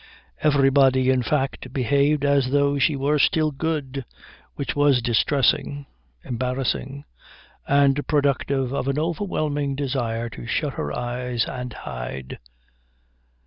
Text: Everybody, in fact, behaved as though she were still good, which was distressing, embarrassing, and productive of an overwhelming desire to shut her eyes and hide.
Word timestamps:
Everybody, 0.41 1.11
in 1.11 1.21
fact, 1.21 1.71
behaved 1.71 2.25
as 2.25 2.49
though 2.49 2.79
she 2.79 2.95
were 2.95 3.19
still 3.19 3.51
good, 3.51 4.03
which 4.55 4.75
was 4.75 4.99
distressing, 4.99 5.85
embarrassing, 6.25 7.05
and 7.67 8.07
productive 8.07 8.73
of 8.73 8.87
an 8.87 8.97
overwhelming 8.97 9.75
desire 9.75 10.27
to 10.29 10.47
shut 10.47 10.73
her 10.73 10.91
eyes 10.91 11.45
and 11.45 11.71
hide. 11.73 12.39